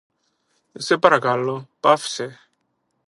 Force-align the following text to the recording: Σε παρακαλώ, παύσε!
Σε 0.73 0.97
παρακαλώ, 0.97 1.67
παύσε! 1.79 2.39